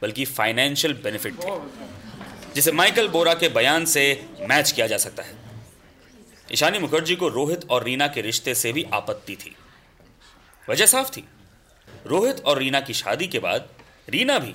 [0.02, 1.60] बल्कि फाइनेंशियल बेनिफिट थे,
[2.56, 4.04] जिसे माइकल बोरा के बयान से
[4.42, 5.47] मैच किया जा सकता है।
[6.52, 9.56] ईशानी मुखर्जी को रोहित और रीना के रिश्ते से भी आपत्ति थी।
[10.70, 11.26] वजह साफ़ थी।
[12.06, 13.70] रोहित और रीना की शादी के बाद
[14.10, 14.52] रीना भी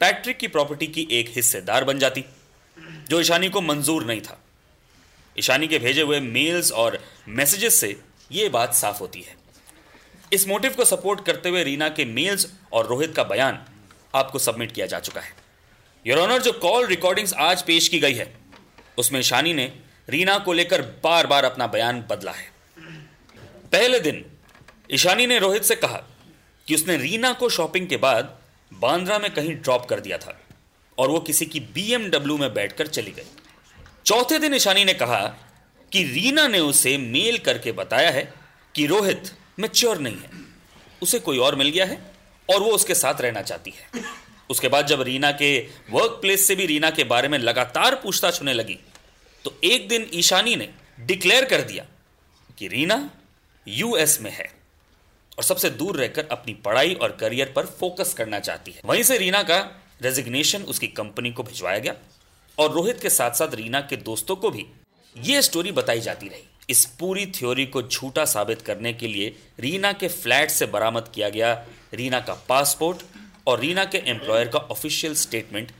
[0.00, 2.24] पैट्रिक की प्रॉपर्टी की एक हिस्सेदार बन जाती,
[3.08, 4.42] जो ईशानी को मंजूर नहीं था।
[5.38, 8.00] ईशानी के भेजे हुए मेल्स और मैसेजेस से
[8.32, 9.36] ये बात साफ़ होती है।
[10.32, 13.64] इस मोटिव को सपोर्ट करते हुए रीना के मेल्स और रोहित का बयान
[14.14, 15.32] आपको सबमिट किया जा चुका है।
[16.06, 18.36] योर ऑनर, जो कॉल रिकॉर्डिंग्स आज पेश की गई है,
[18.98, 22.50] उसमें ईशानी ने रीना को लेकर बार बार अपना बयान बदला है।
[23.72, 24.24] पहले दिन
[24.90, 26.02] ईशानी ने रोहित से कहा
[26.66, 28.36] कि उसने रीना को शॉपिंग के बाद
[28.72, 30.38] बांद्रा में कहीं ड्रॉप कर दिया था
[30.98, 33.26] और वो किसी की बीएमडब्ल्यू में बैठकर चली गई।
[34.06, 35.20] चौथे दिन ईशानी ने कहा
[35.92, 38.32] कि रीना ने उसे मेल करके बताया है
[38.74, 40.30] कि रोहित मेच्योर नहीं है,
[41.02, 41.98] उसे कोई और मिल गया है
[42.48, 44.04] और वो उसके साथ रहना चाहती है।
[44.50, 45.58] उसके बाद जब रीना के
[45.90, 48.78] वर्क प्लेस से भी रीना के बारे में लगातार पूछताछ होने लगी
[49.46, 50.68] तो एक दिन ईशानी ने
[51.00, 51.84] डिक्लेयर कर दिया
[52.58, 52.98] कि रीना
[53.66, 54.48] यूएस में है
[55.38, 59.18] और सबसे दूर रहकर अपनी पढ़ाई और करियर पर फोकस करना चाहती है। वहीं से
[59.18, 59.58] रीना का
[60.02, 61.94] रेजिग्नेशन उसकी कंपनी को भिजवाया गया
[62.58, 64.66] और रोहित के साथ साथ रीना के दोस्तों को भी
[65.16, 69.92] ये स्टोरी बताई जाती रही। इस पूरी थ्योरी को झूठा साबित करने के लिए रीना
[69.92, 71.52] के फ्लैट से बरामद किया गया
[71.94, 73.02] रीना का पासपोर्ट
[73.46, 75.72] और रीना के एम्प्लॉयर का ऑफिशियल स्टेटमेंट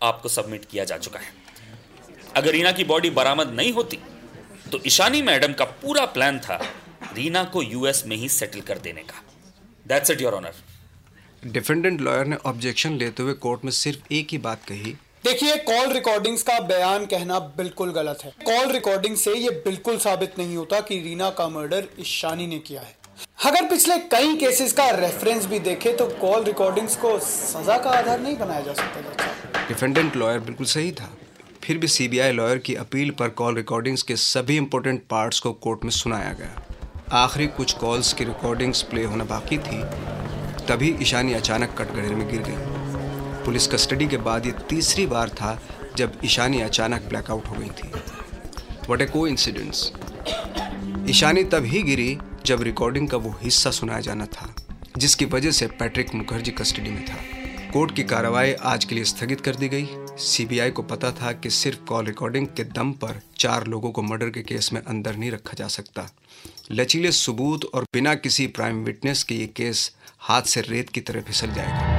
[0.00, 1.39] आपको सबमिट किया जा चुका है।
[2.36, 3.98] अगर रीना की बॉडी बरामद नहीं होती
[4.72, 6.56] तो ईशानी मैडम का पूरा प्लान था
[7.16, 9.22] रीना को यूएस में ही सेटल कर देने का।
[9.86, 14.38] That's it your honour defendant lawyer ने ऑब्जेक्शन लेते हुए कोर्ट में सिर्फ़ एक ही
[14.38, 19.50] बात कही। देखिए कॉल रिकॉर्डिंग्स का बयान कहना बिल्कुल गलत है। कॉल रिकॉर्डिंग से ये
[19.64, 22.98] बिल्कुल साबित नहीं होता कि रीना का मर्डर ईशानी ने किया है।
[23.44, 28.20] अगर पिछले कई केसेस का रेफरेंस भी देखे तो कॉल रिकॉर्डिंग्स को सजा का आधार
[28.20, 31.10] नहीं बनाया जा सकता। डिफेंडेंट लॉयर बिल्कुल सही था।
[31.64, 35.84] फिर भी सीबीआई लॉयर की अपील पर कॉल रिकॉर्डिंग्स के सभी इंपॉर्टेंट पार्ट्स को कोर्ट
[35.84, 36.62] में सुनाया गया।
[37.12, 39.82] आखिरी कुछ कॉल्स की रिकॉर्डिंग्स प्ले होना बाकी थी,
[40.66, 45.58] तभी ईशानी अचानक कटघरे में गिर गई। पुलिस कस्टडी के बाद ये तीसरी बार था
[45.96, 47.92] जब ईशानी अचानक ब्लैकआउट हो गई थी।
[48.90, 49.92] वट ए को इंसिडेंट्स
[51.10, 54.54] ईशानी तब ही गिरी जब रिकॉर्डिंग का वो हिस्सा सुनाया जाना था,
[54.98, 57.16] जिसकी वजह से पैट्रिक मुखर्जी कस्टडी में था।
[57.72, 61.50] कोर्ट की कार्रवाई आज के लिए स्थगित कर दी गई। सीबीआई को पता था कि
[61.50, 65.30] सिर्फ़ कॉल रिकॉर्डिंग के दम पर चार लोगों को मर्डर के केस में अंदर नहीं
[65.30, 66.08] रखा जा सकता।
[66.72, 71.20] लचीले सबूत और बिना किसी प्राइम विटनेस के ये केस हाथ से रेत की तरह
[71.20, 71.98] फिसल जाएगा।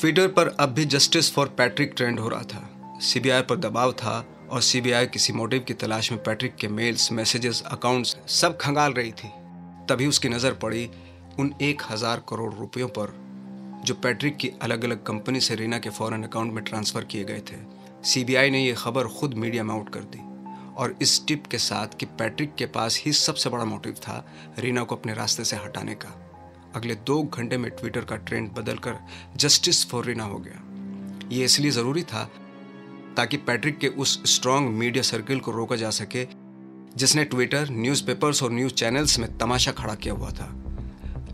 [0.00, 4.24] ट्विटर पर अब भी जस्टिस फॉर पैट्रिक ट्रेंड हो रहा था। सीबीआई पर दबाव था
[4.50, 9.12] और सीबीआई किसी मोटिव की तलाश में पैट्रिक के मेल्स, मैसेजेस, अकाउंट्स सब खंगाल रही
[9.12, 9.28] थी।
[9.88, 10.88] तभी उसकी नज़र पड़ी
[11.38, 13.27] उन एक हज़ार करोड़ रुपयों पर।
[13.88, 17.38] जो पैट्रिक की अलग अलग कंपनी से रीना के फॉरेन अकाउंट में ट्रांसफ़र किए गए
[17.38, 17.56] थे।
[18.04, 20.18] सीबीआई ने यह खबर खुद मीडिया में आउट कर दी।
[20.76, 24.82] और इस टिप के साथ कि पैट्रिक के पास ही सबसे बड़ा मोटिव था रीना
[24.82, 26.30] को अपने रास्ते से हटाने का।
[26.74, 28.96] अगले दो घंटे में ट्विटर का ट्रेंड बदलकर
[29.36, 30.62] जस्टिस फॉर रीना हो गया।
[31.32, 32.30] ये इसलिए ज़रूरी था
[33.16, 36.26] ताकि पैट्रिक के उस स्ट्रॉन्ग मीडिया सर्किल को रोका जा सके,
[36.96, 40.57] जिसने ट्विटर न्यूज़पेपर्स और न्यूज़ चैनल्स में तमाशा खड़ा किया हुआ था।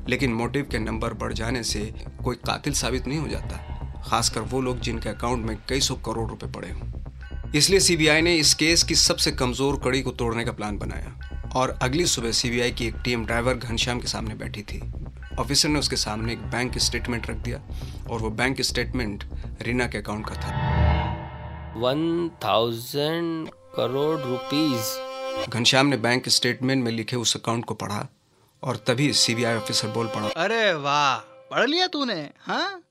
[0.08, 1.80] लेकिन मोटिव के नंबर बढ़ जाने से
[2.24, 6.28] कोई कातिल साबित नहीं हो जाता खासकर वो लोग जिनके अकाउंट में कई सौ करोड़
[6.30, 10.52] रुपए पड़े हों। इसलिए सीबीआई ने इस केस की सबसे कमज़ोर कड़ी को तोड़ने का
[10.52, 14.80] प्लान बनाया और अगली सुबह सीबीआई की एक टीम ड्राइवर घनश्याम के सामने बैठी थी।
[15.40, 17.60] ऑफिसर ने उसके सामने एक बैंक स्टेटमेंट रख दिया
[18.10, 19.24] और वो बैंक स्टेटमेंट
[19.62, 25.50] रीना के अकाउंट का था। One thousand crore rupees.
[25.50, 28.06] Ghanshyam ने बैंक स्टेटमेंट में लिखे उस अकाउंट को पढ़ा
[28.64, 31.16] और तभी सीबीआई ऑफिसर बोल पड़ा। अरे वाह,
[31.50, 32.82] पढ़ लिया तूने हाँ?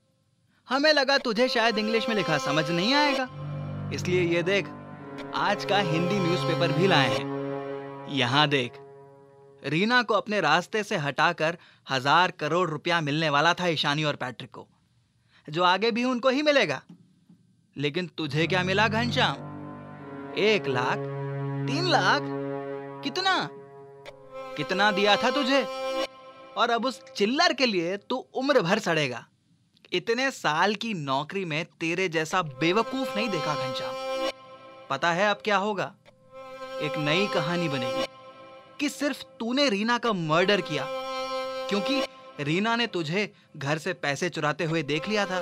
[0.68, 3.28] हमें लगा तुझे शायद इंग्लिश में लिखा समझ नहीं आएगा।
[3.94, 4.68] इसलिए ये देख,
[5.34, 8.72] आज का हिंदी न्यूज़पेपर भी लाए हैं। यहाँ देख,
[9.62, 11.56] रीना को अपने रास्ते से हटाकर
[11.90, 14.66] हज़ार करोड़ रुपया मिलने वाला था ईशानी और पैट्रिक को।
[15.48, 16.80] जो आगे भी उनको ही मिलेगा।
[17.76, 19.36] लेकिन तुझे क्या मिला घनश्याम?
[20.38, 20.98] एक लाख,
[21.66, 22.22] तीन लाख?
[23.04, 23.36] कितना?
[24.56, 25.62] कितना दिया था तुझे?
[26.56, 29.26] और अब उस चिल्लर के लिए तू उम्र भर सड़ेगा।
[29.92, 34.30] इतने साल की नौकरी में तेरे जैसा बेवकूफ़ नहीं देखा घनश्याम।
[34.90, 35.94] पता है अब क्या होगा?
[36.82, 38.06] एक नई कहानी बनेगी
[38.80, 40.86] कि सिर्फ़ तूने रीना का मर्डर किया,
[41.68, 42.00] क्योंकि
[42.40, 45.40] रीना ने तुझे घर से पैसे चुराते हुए देख लिया था।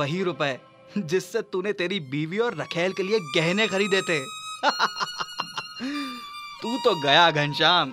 [0.00, 0.58] वही रुपए
[0.98, 4.20] जिससे तूने तेरी बीवी और रखेल के लिए गहने खरीदे थे।
[6.64, 7.92] तू तो गया घनश्याम।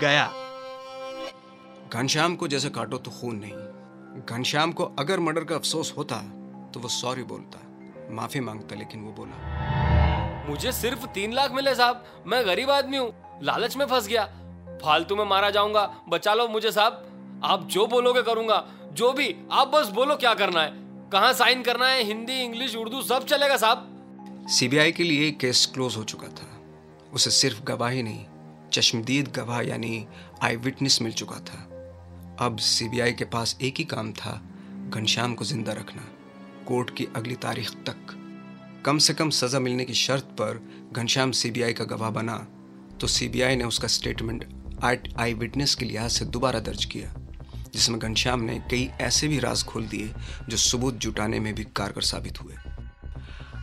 [0.00, 0.32] गया।
[1.92, 6.16] घनश्याम को जैसे काटो तो खून नहीं। घनश्याम को अगर मर्डर का अफसोस होता
[6.74, 7.60] तो वो सॉरी बोलता।
[8.10, 13.12] माफ़ी माँगता लेकिन वो बोला। मुझे सिर्फ़ तीन लाख मिले साहब। मैं गरीब आदमी हूँ।
[13.42, 14.24] लालच में फंस गया।
[14.84, 19.68] फालतू में मारा जाऊँगा। बचा लो मुझे साहब। आप जो बोलोगे करूँगा। जो भी आप
[19.68, 20.72] बस बोलो क्या करना है।
[21.10, 22.02] कहाँ साइन करना है?
[22.04, 26.47] हिंदी इंग्लिश उर्दू सब चलेगा साहब। सीबीआई के लिए केस क्लोज हो चुका था।
[27.14, 28.24] उसे सिर्फ़ गवाही नहीं,
[28.72, 30.06] चश्मदीद गवाह यानी
[30.42, 31.64] आई विटनेस मिल चुका था।
[32.40, 34.40] अब सीबीआई के पास एक ही काम था,
[34.90, 36.02] घनश्याम को ज़िंदा रखना,
[36.68, 38.14] कोर्ट की अगली तारीख तक।
[38.86, 40.60] कम से कम सजा मिलने की शर्त पर
[40.92, 42.36] घनश्याम सीबीआई का गवाह बना
[43.00, 44.44] तो सीबीआई ने उसका स्टेटमेंट
[44.84, 47.12] आर्ट आई विटनेस के लिहाज से दोबारा दर्ज किया,
[47.72, 50.12] जिसमें घनश्याम ने कई ऐसे भी राज खोल दिए
[50.48, 52.54] जो सबूत जुटाने में भी कारगर साबित हुए।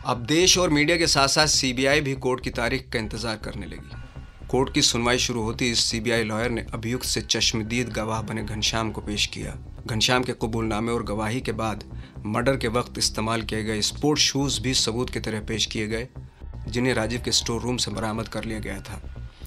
[0.06, 3.66] अब देश और मीडिया के साथ साथ सीबीआई भी कोर्ट की तारीख का इंतज़ार करने
[3.66, 8.42] लगी। कोर्ट की सुनवाई शुरू होती इस सीबीआई लॉयर ने अभियुक्त से चश्मदीद गवाह बने
[8.44, 11.82] घनश्याम को पेश किया। घनश्याम के कबूलनामे और गवाही के बाद
[12.26, 16.08] मर्डर के वक्त इस्तेमाल किए गए स्पोर्ट शूज़ भी सबूत की तरह पेश किए गए,
[16.68, 19.02] जिन्हें राजीव के स्टोर रूम से बरामद कर लिया गया था।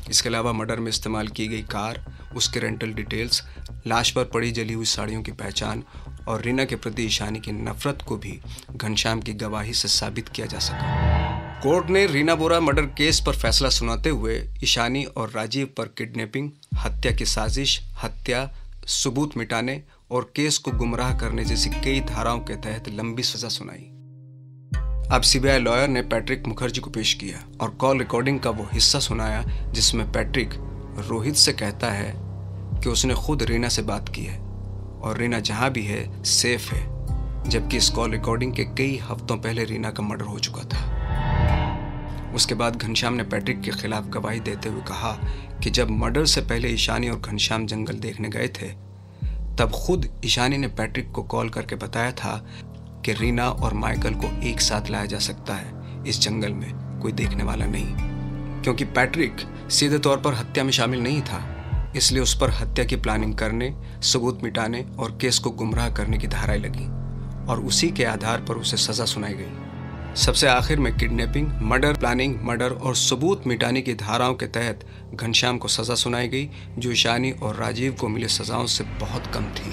[0.09, 2.03] इसके अलावा मर्डर में इस्तेमाल की गई कार,
[2.35, 3.43] उसके रेंटल डिटेल्स,
[3.87, 5.83] लाश पर पड़ी जली हुई साड़ियों की पहचान
[6.29, 8.39] और रीना के प्रति ईशानी की नफरत को भी
[8.75, 13.35] घनश्याम की गवाही से साबित किया जा सका। कोर्ट ने रीना बोरा मर्डर केस पर
[13.35, 18.49] फैसला सुनाते हुए ईशानी और राजीव पर किडनैपिंग, हत्या की साजिश, हत्या,
[18.87, 23.85] सबूत मिटाने और केस को गुमराह करने जैसी कई धाराओं के तहत लंबी सजा सुनाई।
[25.11, 28.99] अब सीबीआई लॉयर ने पैट्रिक मुखर्जी को पेश किया और कॉल रिकॉर्डिंग का वो हिस्सा
[28.99, 30.53] सुनाया जिसमें पैट्रिक
[31.09, 32.13] रोहित से कहता है
[32.83, 34.48] कि उसने खुद रीना से बात की है।
[35.01, 36.81] और रीना जहाँ भी है सेफ़ है,
[37.49, 40.87] जबकि इस कॉल रिकॉर्डिंग के कई हफ्तों पहले रीना का मर्डर हो चुका था।
[42.35, 45.11] उसके बाद घनश्याम ने पैट्रिक के खिलाफ गवाही देते हुए कहा
[45.63, 48.67] कि जब मर्डर से पहले ईशानी और घनश्याम जंगल देखने गए थे,
[49.55, 52.35] तब खुद ईशानी ने पैट्रिक को कॉल करके बताया था
[53.05, 57.11] कि रीना और माइकल को एक साथ लाया जा सकता है। इस जंगल में कोई
[57.11, 61.37] देखने वाला नहीं, क्योंकि पैट्रिक सीधे तौर पर हत्या में शामिल नहीं था।
[61.95, 66.27] इसलिए उस पर हत्या की प्लानिंग करने, सबूत मिटाने और केस को गुमराह करने की
[66.27, 66.85] धाराएँ लगी
[67.51, 72.39] और उसी के आधार पर उसे सजा सुनाई गई। सबसे आखिर में किडनैपिंग मर्डर प्लानिंग
[72.41, 77.31] मर्डर और सबूत मिटाने की धाराओं के तहत घनश्याम को सजा सुनाई गई, जो ईशानी
[77.31, 79.69] और राजीव को मिले सजाओं से बहुत कम थी।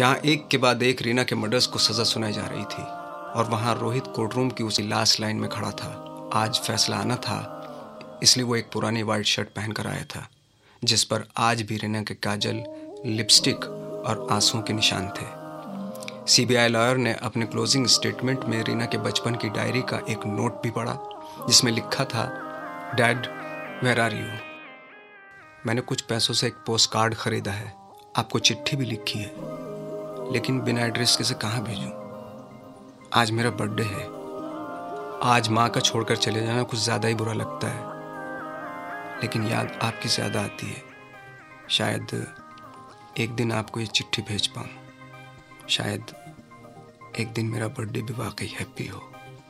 [0.00, 2.82] यहाँ एक के बाद एक रीना के मर्डर्स को सजा सुनाई जा रही थी
[3.38, 7.55] और वहाँ रोहित कोर्टरूम की उसी लास्ट लाइन में खड़ा था। आज फैसला आना था
[8.22, 10.26] इसलिए वो एक पुरानी वाइट शर्ट पहनकर आया था,
[10.82, 12.62] जिस पर आज भी रीना के काजल
[13.06, 13.64] लिपस्टिक
[14.06, 15.34] और आंसुओं के निशान थे।
[16.26, 20.62] सीबीआई लॉयर ने अपने क्लोजिंग स्टेटमेंट में रीना के बचपन की डायरी का एक नोट
[20.62, 20.98] भी पढ़ा,
[21.48, 22.24] जिसमें लिखा था
[22.96, 23.26] डैड
[23.84, 24.26] वेर आर यू
[25.66, 27.72] मैंने कुछ पैसों से एक पोस्ट कार्ड खरीदा है,
[28.16, 29.32] आपको चिट्ठी भी लिखी है,
[30.32, 31.90] लेकिन बिना एड्रेस के से कहाँ भेजूँ?
[33.14, 34.04] आज मेरा बर्थडे है।
[35.24, 37.95] आज माँ का छोड़कर चले जाना कुछ ज़्यादा ही बुरा लगता है।
[39.22, 40.82] लेकिन याद आपकी ज़्यादा आती है।
[41.70, 42.26] शायद
[43.20, 46.14] एक दिन आपको ये चिट्ठी भेज पाऊँ। शायद
[47.20, 49.02] एक दिन मेरा बर्थडे भी वाकई हैप्पी हो।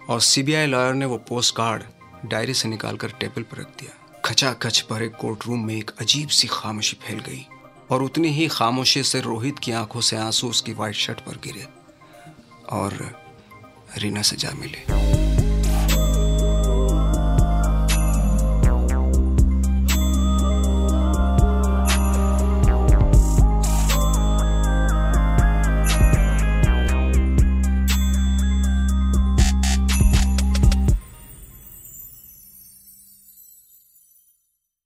[0.09, 1.83] और सीबीआई लॉयर ने वो पोस्ट कार्ड
[2.25, 6.49] डायरी से निकालकर टेबल पर रख दिया। खचाखच भरे कोर्ट रूम में एक अजीब सी
[6.49, 7.47] खामोशी फैल गई
[7.91, 11.67] और उतनी ही खामोशी से रोहित की आँखों से आँसू उसकी वाइट शर्ट पर गिरे
[12.73, 12.99] और
[13.99, 14.96] रीना से जा मिले।